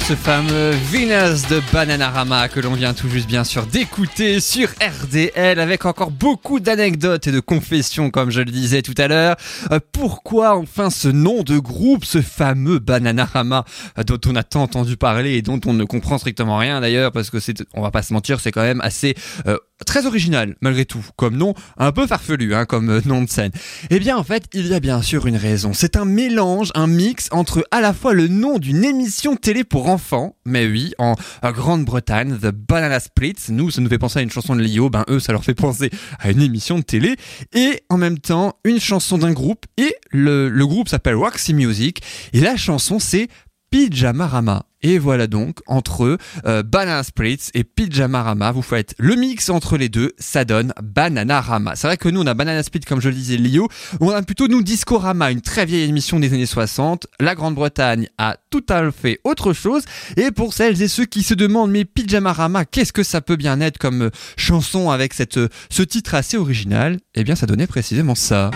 [0.09, 5.59] Ce fameux Venus de Bananarama que l'on vient tout juste bien sûr d'écouter sur RDL
[5.59, 9.37] avec encore beaucoup d'anecdotes et de confessions comme je le disais tout à l'heure.
[9.71, 13.65] Euh, pourquoi enfin ce nom de groupe, ce fameux Bananarama
[13.99, 17.11] euh, dont on a tant entendu parler et dont on ne comprend strictement rien d'ailleurs
[17.11, 19.15] parce que c'est, on va pas se mentir, c'est quand même assez
[19.47, 23.29] euh, très original malgré tout, comme nom un peu farfelu, hein, comme euh, nom de
[23.29, 23.53] scène.
[23.91, 25.73] Eh bien en fait, il y a bien sûr une raison.
[25.73, 29.89] C'est un mélange, un mix entre à la fois le nom d'une émission télé pour
[29.95, 33.51] enfants, mais oui, en, en Grande-Bretagne, The Banana Splits.
[33.51, 35.55] Nous, ça nous fait penser à une chanson de Lio, ben eux, ça leur fait
[35.55, 37.17] penser à une émission de télé,
[37.55, 39.67] et en même temps une chanson d'un groupe.
[39.77, 42.03] Et le, groupe s'appelle Roxy Music,
[42.33, 43.29] et la chanson c'est
[43.71, 44.67] Pyjamarama.
[44.85, 49.89] Et voilà donc, entre euh, Banana Spritz et Pyjamarama, vous faites le mix entre les
[49.89, 51.75] deux, ça donne Bananarama.
[51.75, 53.67] C'est vrai que nous, on a Banana Split, comme je le disais, Lio.
[54.01, 57.07] On a plutôt, nous, Discorama, une très vieille émission des années 60.
[57.19, 59.85] La Grande-Bretagne a tout à fait autre chose.
[60.19, 63.63] Et pour celles et ceux qui se demandent, mais Pyjamarama, qu'est-ce que ça peut bien
[63.63, 66.99] être comme euh, chanson avec cette, euh, ce titre assez original?
[67.15, 68.51] Eh bien, ça donnait précisément ça.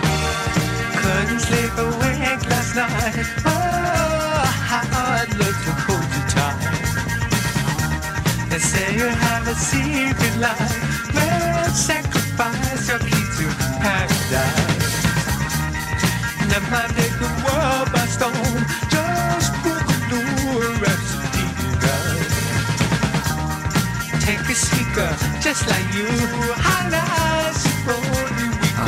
[8.59, 11.13] Say you have a secret life.
[11.15, 13.45] Let's sacrifice your key to
[13.79, 14.99] paradise.
[16.51, 18.59] Never take the world by storm.
[18.91, 22.33] Just book a new tonight.
[24.19, 26.07] Take a speaker just like you.
[26.59, 27.63] How nice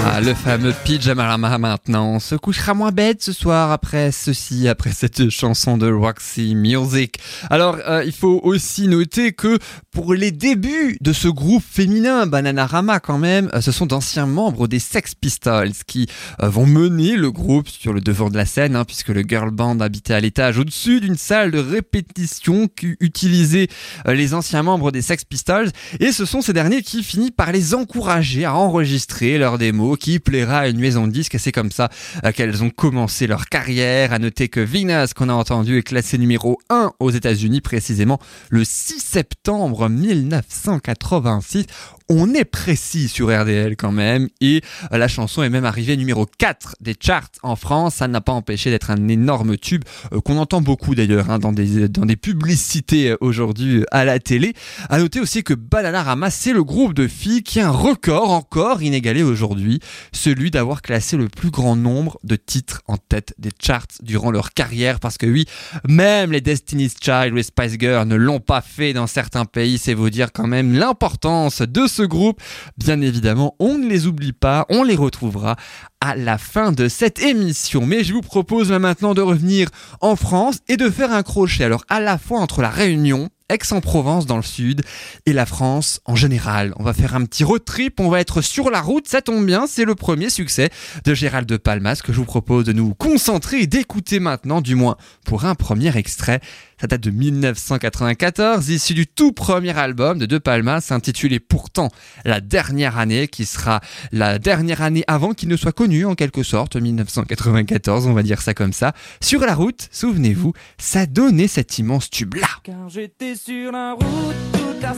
[0.04, 2.16] Ah, le fameux Pyjamarama maintenant.
[2.16, 7.20] On se couchera moins bête ce soir après ceci, après cette chanson de Roxy Music.
[7.52, 9.60] Alors, euh, il faut aussi noter que
[9.92, 14.68] pour les débuts de ce groupe féminin, Bananarama quand même, euh, ce sont d'anciens membres
[14.68, 16.08] des Sex Pistols qui
[16.42, 19.52] euh, vont mener le groupe sur le devant de la scène, hein, puisque le girl
[19.52, 23.68] band habitait à l'étage au-dessus d'une salle de répétition qu'utilisaient
[24.08, 25.72] euh, les anciens membres des Sex Pistols.
[26.00, 29.58] Et ce sont ces derniers qui finissent par les encourager à enregistrer leur
[29.96, 31.36] qui plaira à une maison de disques.
[31.36, 31.90] Et c'est comme ça
[32.26, 34.14] euh, qu'elles ont commencé leur carrière.
[34.14, 38.64] À noter que Venus, qu'on a entendu, est classé numéro 1 aux États-Unis précisément le
[38.64, 41.66] 6 septembre 1986.
[42.14, 44.28] On est précis sur RDL quand même.
[44.42, 47.96] Et la chanson est même arrivée numéro 4 des charts en France.
[47.96, 51.54] Ça n'a pas empêché d'être un énorme tube euh, qu'on entend beaucoup d'ailleurs hein, dans,
[51.54, 54.54] des, publicités euh, aujourd'hui euh, à la télé.
[54.90, 58.82] À noter aussi que Bananarama, c'est le groupe de filles qui a un record encore
[58.82, 59.80] inégalé aujourd'hui,
[60.12, 64.52] celui d'avoir classé le plus grand nombre de titres en tête des charts durant leur
[64.54, 65.00] carrière.
[65.00, 65.46] Parce que oui,
[65.88, 69.78] même les Destiny's Child ou Spice Girls ne l'ont pas fait dans certains pays.
[69.78, 72.42] C'est vous dire quand même l'importance de ce groupe.
[72.78, 75.56] Bien évidemment, on ne les oublie pas, on les retrouvera
[76.00, 77.86] à la fin de cette émission.
[77.86, 79.70] Mais je vous propose maintenant de revenir
[80.02, 81.64] en France et de faire un crochet.
[81.64, 84.82] Alors à la fois entre la Réunion, Aix-en-Provence dans le sud
[85.26, 86.74] et la France en général.
[86.78, 89.46] On va faire un petit road trip, on va être sur la route, ça tombe
[89.46, 90.70] bien, c'est le premier succès
[91.04, 94.76] de Gérald de Palmas que je vous propose de nous concentrer et d'écouter maintenant, du
[94.76, 96.40] moins pour un premier extrait.
[96.82, 101.90] Ça date de 1994, issu du tout premier album de De Palmas, intitulé pourtant
[102.26, 106.42] La dernière année, qui sera la dernière année avant qu'il ne soit connu en quelque
[106.42, 108.94] sorte, 1994, on va dire ça comme ça.
[109.22, 112.48] Sur la route, souvenez-vous, ça donnait cet immense tube-là.
[112.64, 114.96] Car j'étais sur la route toute la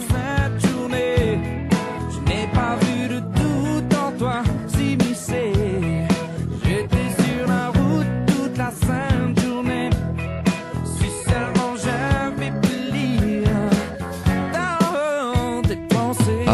[0.60, 1.63] journée.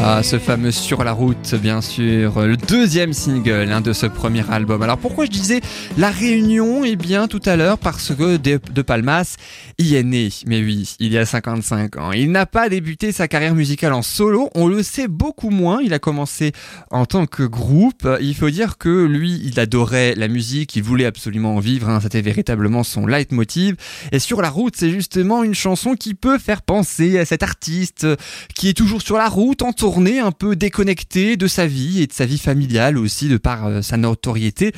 [0.02, 4.50] Ah, ce fameux Sur la route, bien sûr, le deuxième single hein, de ce premier
[4.50, 4.82] album.
[4.82, 5.60] Alors pourquoi je disais
[5.98, 6.86] La Réunion?
[6.86, 9.36] Eh bien tout à l'heure parce que De, Palmas
[9.78, 12.12] y est né, mais oui, il y a 55 ans.
[12.14, 15.94] Il n'a pas débuté sa carrière musicale en solo, on le sait beaucoup moins, il
[15.94, 16.54] a commencé
[16.92, 18.08] en tant que groupe.
[18.22, 22.00] Il faut dire que lui, il adorait la musique, il voulait absolument en vivre, hein,
[22.02, 23.76] c'était véritablement son leitmotiv.
[24.14, 28.08] Et Sur la route, c'est justement une chanson qui peut faire penser à cet artiste
[28.56, 32.14] qui est toujours sur la route, en un peu déconnecté de sa vie et de
[32.14, 34.72] sa vie familiale aussi, de par euh, sa notoriété.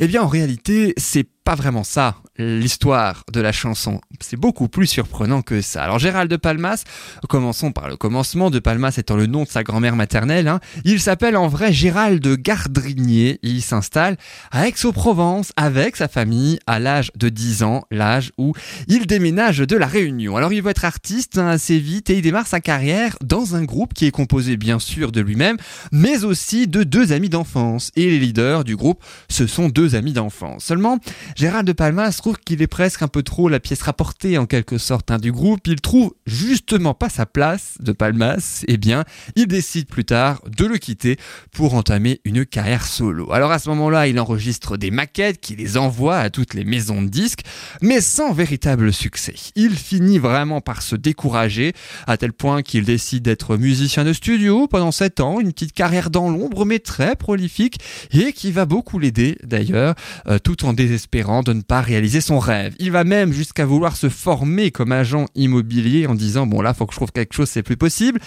[0.00, 4.00] Eh bien, en réalité, c'est pas vraiment ça, l'histoire de la chanson.
[4.20, 5.82] C'est beaucoup plus surprenant que ça.
[5.82, 6.84] Alors Gérald de Palmas,
[7.28, 10.60] commençons par le commencement, de Palmas étant le nom de sa grand-mère maternelle, hein.
[10.84, 14.16] il s'appelle en vrai Gérald de Gardrinier, il s'installe
[14.50, 18.52] à Aix-en-Provence avec sa famille à l'âge de 10 ans, l'âge où
[18.86, 20.36] il déménage de la Réunion.
[20.36, 23.64] Alors il veut être artiste hein, assez vite et il démarre sa carrière dans un
[23.64, 25.56] groupe qui est composé bien sûr de lui-même,
[25.90, 27.90] mais aussi de deux amis d'enfance.
[27.96, 30.64] Et les leaders du groupe, ce sont deux amis d'enfance.
[30.64, 30.98] Seulement,
[31.34, 34.76] Gérald de Palmas trouve qu'il est presque un peu trop la pièce rapportée en quelque
[34.76, 35.66] sorte hein, du groupe.
[35.66, 38.64] Il trouve justement pas sa place de Palmas.
[38.68, 41.16] Eh bien, il décide plus tard de le quitter
[41.50, 43.32] pour entamer une carrière solo.
[43.32, 47.00] Alors à ce moment-là, il enregistre des maquettes qui les envoie à toutes les maisons
[47.00, 47.42] de disques,
[47.80, 49.34] mais sans véritable succès.
[49.56, 51.72] Il finit vraiment par se décourager,
[52.06, 56.10] à tel point qu'il décide d'être musicien de studio pendant 7 ans, une petite carrière
[56.10, 57.78] dans l'ombre, mais très prolifique,
[58.12, 59.94] et qui va beaucoup l'aider d'ailleurs,
[60.26, 62.74] euh, tout en désespérant de ne pas réaliser son rêve.
[62.78, 66.86] Il va même jusqu'à vouloir se former comme agent immobilier en disant, bon là, faut
[66.86, 68.20] que je trouve quelque chose, c'est plus possible.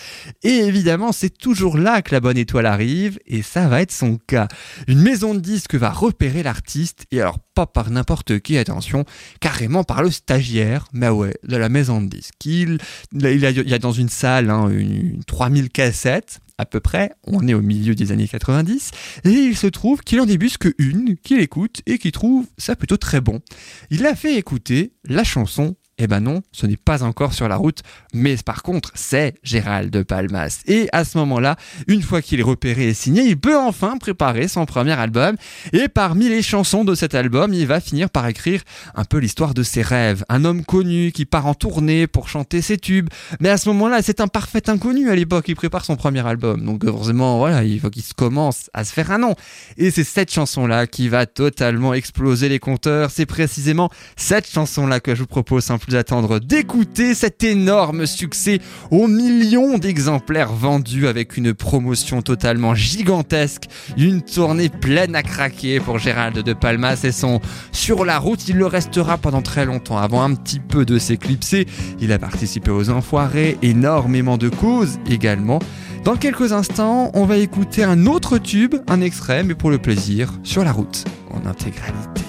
[0.44, 4.18] Et évidemment, c'est toujours là que la bonne étoile arrive, et ça va être son
[4.28, 4.48] cas.
[4.88, 9.06] Une maison de disques va repérer l'artiste, et alors pas par n'importe qui, attention,
[9.40, 12.46] carrément par le stagiaire, mais de la maison de disques.
[12.46, 12.80] Il,
[13.14, 17.62] y a dans une salle hein, une, 3000 cassettes, à peu près, on est au
[17.62, 18.92] milieu des années 90,
[19.24, 22.98] et il se trouve qu'il en débusque une, qu'il écoute et qui trouve ça plutôt
[22.98, 23.42] très bon.
[23.90, 27.56] Il a fait écouter la chanson eh ben non, ce n'est pas encore sur la
[27.56, 27.80] route,
[28.14, 30.60] mais par contre, c'est Gérald de Palmas.
[30.66, 31.56] Et à ce moment-là,
[31.88, 35.38] une fois qu'il est repéré et signé, il peut enfin préparer son premier album.
[35.72, 38.62] Et parmi les chansons de cet album, il va finir par écrire
[38.94, 40.26] un peu l'histoire de ses rêves.
[40.28, 43.08] Un homme connu qui part en tournée pour chanter ses tubes.
[43.40, 45.46] Mais à ce moment-là, c'est un parfait inconnu à l'époque.
[45.48, 46.66] Il prépare son premier album.
[46.66, 49.34] Donc heureusement, voilà, il faut qu'il commence à se faire un nom.
[49.78, 53.12] Et c'est cette chanson-là qui va totalement exploser les compteurs.
[53.12, 58.60] C'est précisément cette chanson-là que je vous propose simplement attendre d'écouter cet énorme succès
[58.90, 63.66] aux millions d'exemplaires vendus avec une promotion totalement gigantesque,
[63.98, 68.58] une tournée pleine à craquer pour Gérald de Palmas et son Sur la route, il
[68.58, 71.68] le restera pendant très longtemps avant un petit peu de s'éclipser.
[72.00, 75.60] Il a participé aux Enfoirés, énormément de causes également.
[76.04, 80.32] Dans quelques instants, on va écouter un autre tube, un extrait, mais pour le plaisir,
[80.44, 82.22] sur la route, en intégralité.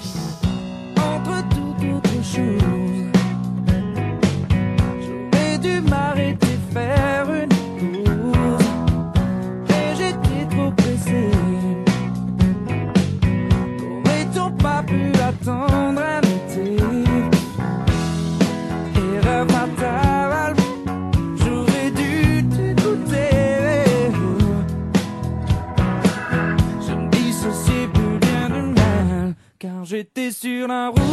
[2.37, 2.66] Tout
[30.67, 31.06] j'étais sur la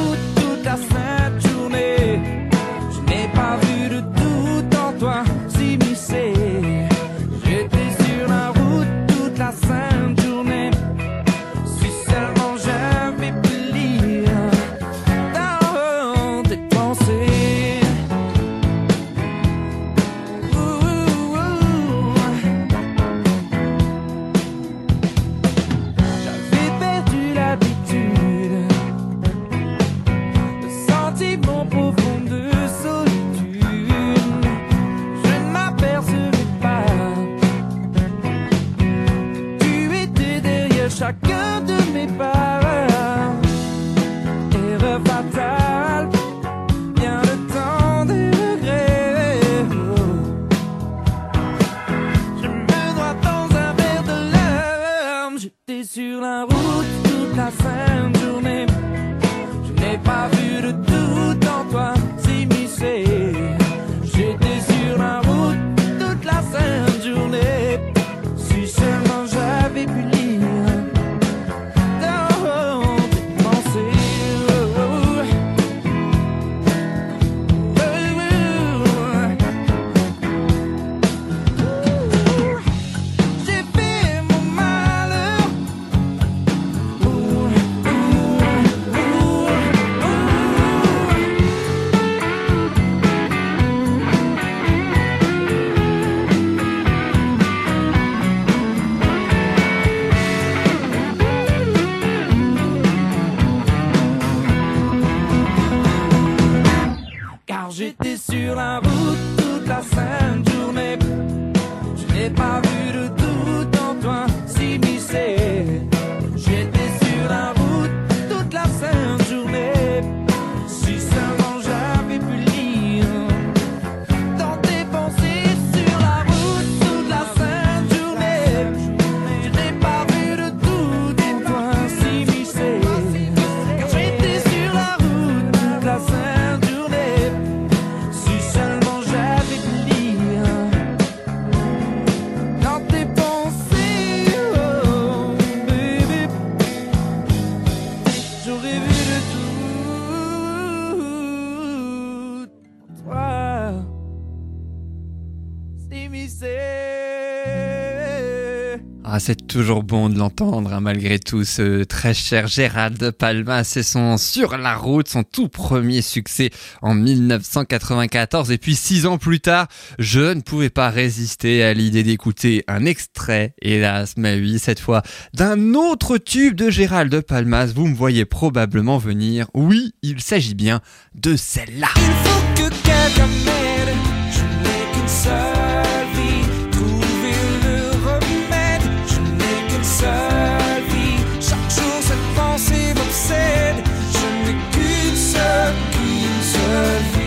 [159.55, 164.57] toujours bon de l'entendre, hein, malgré tout, ce très cher Gérald Palmas et son Sur
[164.57, 166.51] la route, son tout premier succès
[166.83, 168.51] en 1994.
[168.51, 169.69] Et puis six ans plus tard,
[170.01, 175.05] je ne pouvais pas résister à l'idée d'écouter un extrait, hélas, mais oui, cette fois,
[175.35, 177.67] d'un autre tube de Gérald Palmas.
[177.67, 179.47] Vous me voyez probablement venir.
[179.55, 180.81] Oui, il s'agit bien
[181.15, 181.91] de celle-là.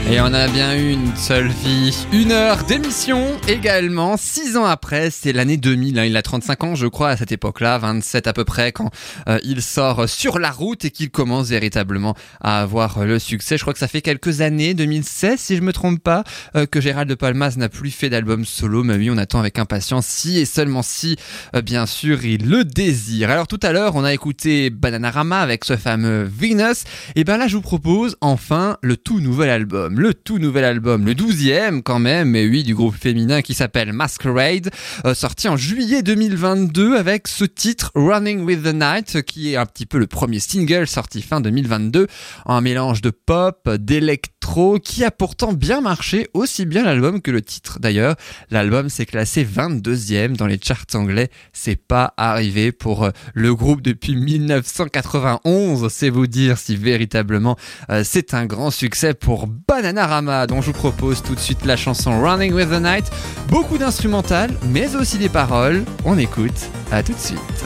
[0.10, 1.94] Et on a bien une seule vie.
[2.14, 4.16] Une heure d'émission également.
[4.16, 6.00] Six ans après, c'est l'année 2000.
[6.00, 6.06] hein.
[6.06, 7.78] Il a 35 ans, je crois, à cette époque-là.
[7.78, 8.90] 27 à peu près, quand
[9.28, 13.58] euh, il sort sur la route et qu'il commence véritablement à avoir le succès.
[13.58, 16.24] Je crois que ça fait quelques années, 2016, si je me trompe pas,
[16.56, 18.84] euh, que Gérald de Palmas n'a plus fait d'album solo.
[18.86, 21.18] Mais oui, on attend avec impatience si et seulement si,
[21.54, 23.30] euh, bien sûr, il le désire.
[23.30, 26.86] Alors tout à l'heure, on a écouté Bananarama avec ce fameux Venus.
[27.18, 29.97] Et ben là, je vous propose enfin le tout nouvel album.
[29.98, 33.94] Le tout nouvel album, le douzième quand même, mais oui, du groupe féminin qui s'appelle
[33.94, 34.70] Masquerade,
[35.06, 39.66] euh, sorti en juillet 2022 avec ce titre Running with the Night, qui est un
[39.66, 42.06] petit peu le premier single sorti fin 2022,
[42.46, 47.42] un mélange de pop, d'électro, qui a pourtant bien marché, aussi bien l'album que le
[47.42, 48.16] titre d'ailleurs.
[48.50, 53.82] L'album s'est classé 22e dans les charts anglais, c'est pas arrivé pour euh, le groupe
[53.82, 57.58] depuis 1991, c'est vous dire si véritablement
[57.90, 59.48] euh, c'est un grand succès pour
[59.94, 63.06] Dont je vous propose tout de suite la chanson Running with the Night.
[63.50, 65.84] Beaucoup d'instrumental, mais aussi des paroles.
[66.04, 67.66] On écoute, à tout de suite.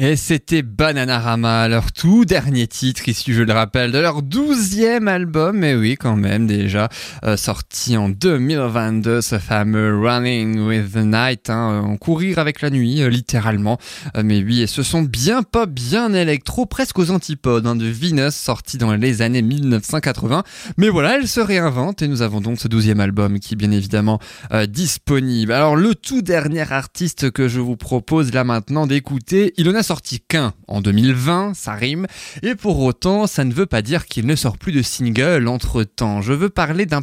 [0.00, 5.58] Et c'était Bananarama, leur tout dernier titre, ici je le rappelle, de leur douzième album,
[5.58, 6.88] mais oui quand même déjà,
[7.24, 12.70] euh, sorti en 2022, ce fameux Running with the Night, hein, euh, courir avec la
[12.70, 13.76] nuit, euh, littéralement.
[14.22, 18.34] Mais oui, et ce sont bien pop, bien électro, presque aux antipodes hein, de Venus,
[18.34, 20.44] sorti dans les années 1980.
[20.76, 23.72] Mais voilà, elle se réinvente et nous avons donc ce douzième album qui est bien
[23.72, 24.20] évidemment
[24.68, 25.50] disponible.
[25.50, 29.82] Alors le tout dernier artiste que je vous propose là maintenant d'écouter, il en a
[29.88, 32.06] sorti qu'un en 2020, ça rime,
[32.42, 35.82] et pour autant ça ne veut pas dire qu'il ne sort plus de single entre
[35.82, 36.20] temps.
[36.20, 37.00] Je veux parler d'un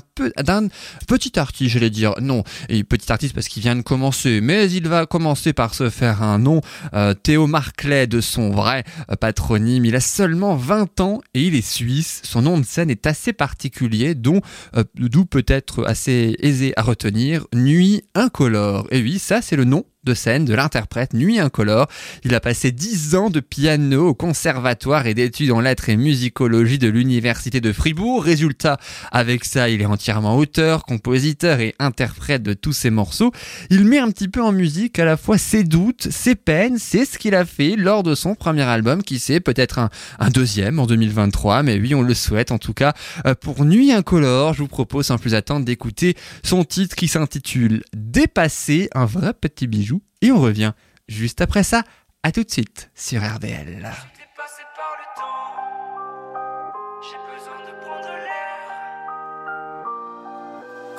[1.08, 4.88] petit artiste, j'allais dire non, et petit artiste parce qu'il vient de commencer, mais il
[4.88, 6.62] va commencer par se faire un nom.
[6.94, 11.56] Euh, Théo Marclay de son vrai euh, patronyme, il a seulement 20 ans et il
[11.56, 12.22] est suisse.
[12.24, 14.42] Son nom de scène est assez particulier, dont
[14.78, 18.86] euh, d'où peut-être assez aisé à retenir, Nuit incolore.
[18.92, 21.88] Et oui, ça c'est le nom de scène de l'interprète Nuit Incolore.
[22.24, 26.78] Il a passé 10 ans de piano au conservatoire et d'études en lettres et musicologie
[26.78, 28.24] de l'université de Fribourg.
[28.24, 28.78] Résultat,
[29.12, 33.32] avec ça, il est entièrement auteur, compositeur et interprète de tous ses morceaux.
[33.70, 37.06] Il met un petit peu en musique à la fois ses doutes, ses peines, c'est
[37.06, 39.90] ce qu'il a fait lors de son premier album qui c'est peut-être un,
[40.20, 42.94] un deuxième en 2023, mais oui, on le souhaite en tout cas.
[43.26, 47.84] Euh, Pour Nuit Incolore, je vous propose sans plus attendre d'écouter son titre qui s'intitule
[48.16, 50.02] Dépasser, un vrai petit bijou.
[50.22, 50.72] Et on revient
[51.10, 51.84] juste après ça.
[52.24, 53.92] À tout de suite sur RDL.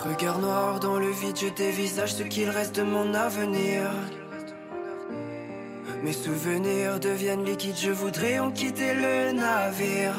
[0.04, 3.90] Regard noir dans le vide, je dévisage ce qu'il reste de mon avenir.
[6.04, 10.14] Mes souvenirs deviennent liquides, je voudrais en quitter le navire.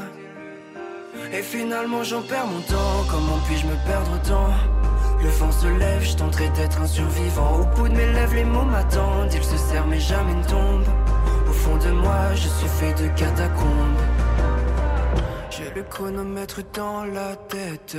[1.32, 4.77] Et finalement j'en perds mon temps, comment puis-je me perdre autant
[5.22, 7.60] Le vent se lève, je tenterai d'être un survivant.
[7.62, 10.88] Au bout de mes lèvres, les mots m'attendent, ils se serrent mais jamais ne tombent.
[11.50, 14.02] Au fond de moi, je suis fait de catacombes.
[15.50, 17.98] J'ai le chronomètre dans la tête.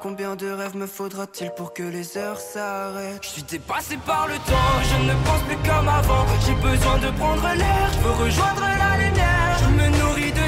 [0.00, 3.18] Combien de rêves me faudra-t-il pour que les heures s'arrêtent?
[3.22, 6.24] Je suis dépassé par le temps, je ne pense plus comme avant.
[6.46, 9.58] J'ai besoin de prendre l'air, je veux rejoindre la lumière.
[9.60, 10.39] Je me nourris de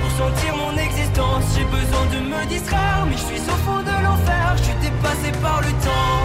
[0.00, 1.44] pour sentir mon existence.
[1.54, 4.54] J'ai besoin de me distraire, mais je suis au fond de l'enfer.
[4.58, 6.22] Je suis dépassé par le temps.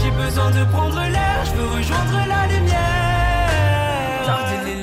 [0.00, 3.18] J'ai besoin de prendre l'air, je veux rejoindre la lumière.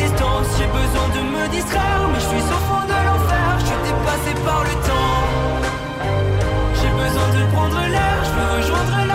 [0.00, 3.58] J'ai besoin de me distraire, mais je suis au fond de l'enfer.
[3.58, 5.20] Je suis dépassé par le temps.
[6.74, 9.09] J'ai besoin de prendre l'air, je veux rejoindre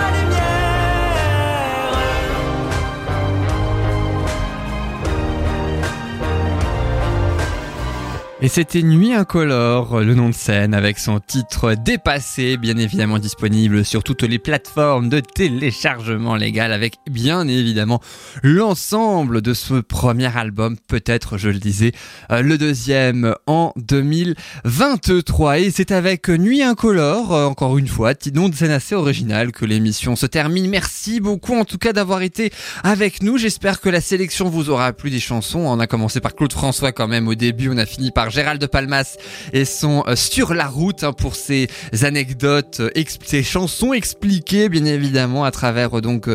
[8.45, 13.83] Et c'était Nuit Incolore, le nom de scène, avec son titre dépassé, bien évidemment disponible
[13.83, 18.01] sur toutes les plateformes de téléchargement légal, avec bien évidemment
[18.43, 21.91] l'ensemble de ce premier album, peut-être, je le disais,
[22.31, 25.57] euh, le deuxième en 2023.
[25.61, 29.65] Et c'est avec Nuit Incolore, euh, encore une fois, nom de scène assez original, que
[29.65, 30.69] l'émission se termine.
[30.69, 33.39] Merci beaucoup en tout cas d'avoir été avec nous.
[33.39, 35.61] J'espère que la sélection vous aura plu des chansons.
[35.61, 38.59] On a commencé par Claude François quand même au début, on a fini par Gérald
[38.59, 39.15] de Palmas
[39.53, 41.69] et son euh, Sur la route hein, pour ses
[42.01, 46.29] anecdotes, euh, ses chansons expliquées bien évidemment à travers euh, donc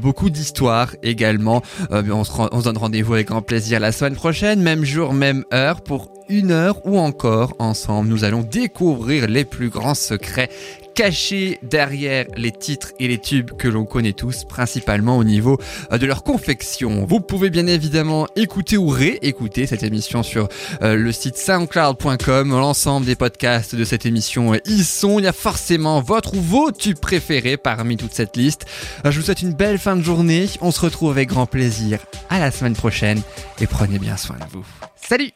[0.00, 1.62] beaucoup d'histoires également.
[1.90, 6.10] On se donne rendez-vous avec grand plaisir la semaine prochaine, même jour, même heure pour
[6.30, 10.48] une heure ou encore ensemble nous allons découvrir les plus grands secrets
[10.94, 15.58] cachés derrière les titres et les tubes que l'on connaît tous, principalement au niveau
[15.92, 17.04] euh, de leur confection.
[17.06, 20.48] Vous pouvez bien évidemment écouter ou réécouter cette émission sur
[20.82, 22.50] euh, le site soundcloud.com.
[22.50, 25.18] L'ensemble des podcasts de cette émission y sont.
[25.18, 28.66] Il y a forcément votre ou vos tubes préférés parmi toute cette liste.
[29.04, 30.46] Euh, Je vous souhaite une belle fin de journée.
[30.60, 33.20] On se retrouve avec grand plaisir à la semaine prochaine
[33.60, 34.64] et prenez bien soin de vous.
[34.96, 35.32] Salut